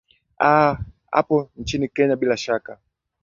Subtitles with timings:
[0.39, 0.77] aa
[1.11, 2.79] hapo nchini kenya bila shaka